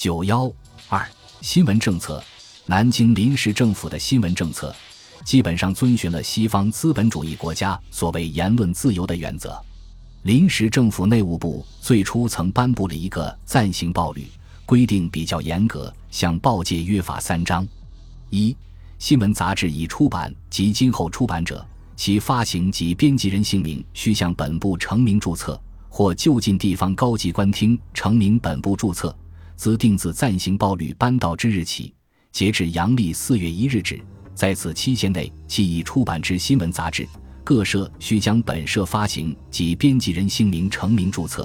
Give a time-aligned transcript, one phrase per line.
[0.00, 0.50] 九幺
[0.88, 1.06] 二
[1.42, 2.24] 新闻政策，
[2.64, 4.74] 南京临时政府的新闻政策
[5.26, 9.62] 基本上遵循了西方资本主义国家所谓言论自由的原则。
[10.22, 14.26] 临时政府内务部最初曾颁布了一个暂行报律，
[14.64, 17.68] 规定比较严格，向报界约法三章：
[18.30, 18.56] 一、
[18.98, 21.62] 新闻杂志已出版及今后出版者，
[21.94, 25.60] 其发行及编辑人姓名需向本部成名注册，
[25.90, 29.14] 或就近地方高级官厅成名本部注册。
[29.60, 31.92] 自定自暂行报律颁到之日起，
[32.32, 34.00] 截至阳历四月一日止，
[34.34, 37.06] 在此期间内，其已出版之新闻杂志，
[37.44, 41.44] 各社须将本社发行及编辑人姓名成名注册；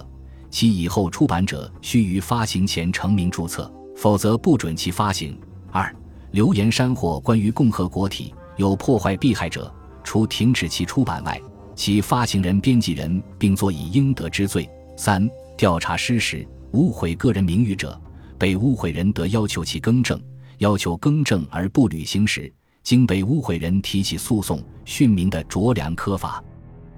[0.50, 5.38] 其以后出版者须于发行前成名注册，否则不准其发行。
[5.70, 5.94] 二、
[6.32, 9.70] 流言山货关于共和国体有破坏弊害者，
[10.06, 11.38] 除停止其出版外，
[11.76, 14.70] 其发行人、编辑人并作以应得之罪。
[14.96, 18.02] 三、调查失实、污毁个人名誉者。
[18.38, 20.22] 被污毁人得要求其更正，
[20.58, 22.52] 要求更正而不履行时，
[22.84, 26.44] 经被污毁人提起诉讼，训明的酌量科罚。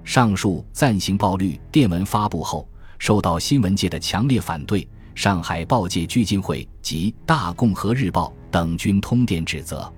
[0.04, 9.92] 上述暂行报律电文发布后，受到新闻界的强烈反对，上海报界聚进会及《大共和日报》等均通电指责，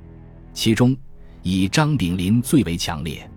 [0.52, 0.97] 其中
[1.42, 3.28] 以张炳麟最为强烈。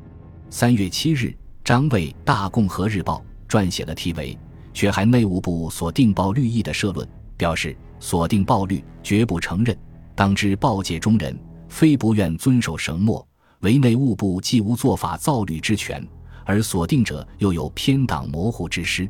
[0.49, 4.37] 三月七日，张为《大共和日报》撰写了题为
[4.73, 7.07] “却还内务部所定报律意”的社论，
[7.37, 7.75] 表示。
[8.03, 9.73] 锁定暴律，绝不承认。
[10.13, 13.25] 当知报界中人，非不愿遵守绳墨，
[13.61, 16.05] 唯内务部既无做法造律之权，
[16.43, 19.09] 而锁定者又有偏党模糊之失。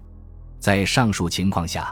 [0.60, 1.92] 在上述情况下，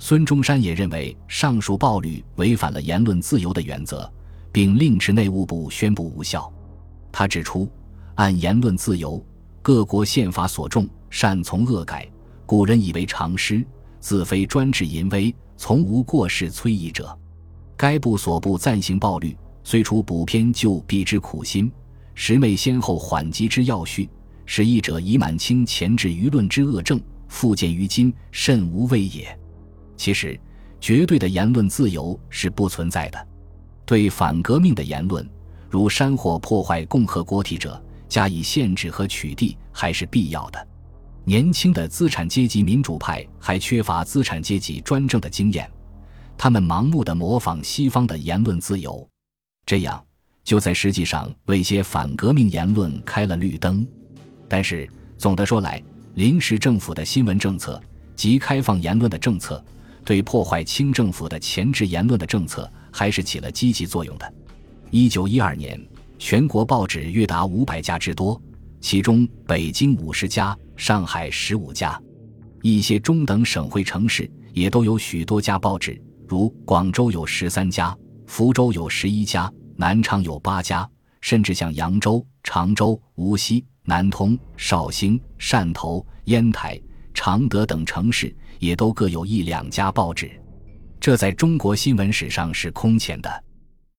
[0.00, 4.12] 孙中山也认为上述暴律违反了言论自由的原则，
[4.50, 6.52] 并令至内务部宣布无效。
[7.12, 7.70] 他指出，
[8.16, 9.24] 按言论自由，
[9.62, 12.10] 各国宪法所重，善从恶改，
[12.44, 13.64] 古人以为常师，
[14.00, 15.32] 自非专制淫威。
[15.56, 17.16] 从无过失催议者，
[17.76, 21.70] 该部所部暂行暴律，虽除补篇就必之苦心，
[22.14, 24.08] 实昧先后缓急之要序，
[24.46, 29.38] 使议者以满清前置舆论之恶政，复见于今，甚无谓也。
[29.96, 30.38] 其实，
[30.80, 33.28] 绝对的言论自由是不存在的。
[33.86, 35.28] 对反革命的言论，
[35.70, 40.68] 如煽惑破坏共和国体者，加以限制和取缔，还是必要的。
[41.26, 45.70] 年轻的资产阶级民主派还缺乏资产阶级专政的经验，
[46.36, 49.08] 他们盲目的模仿西方的言论自由，
[49.64, 50.04] 这样
[50.42, 53.86] 就在实际上为些反革命言论开了绿灯。
[54.46, 54.86] 但是
[55.16, 57.82] 总的说来，临时政府的新闻政策
[58.14, 59.64] 及开放言论的政策，
[60.04, 64.34] 对破坏清政府的前置言论的政策还是起了积极作用的。
[64.90, 65.80] 一九一二年，
[66.18, 68.38] 全国报纸约达五百家之多。
[68.84, 71.98] 其中，北京五十家，上海十五家，
[72.60, 77.96] 一些中等省会城市也都有许多家报纸，如广州有十三家，
[78.26, 80.86] 福州有十一家，南昌有八家，
[81.22, 86.78] 甚至像扬州、常州、无锡、南通、绍兴、汕头、烟台、
[87.14, 90.30] 常德等城市也都各有一两家报纸，
[91.00, 93.44] 这在中国新闻史上是空前的。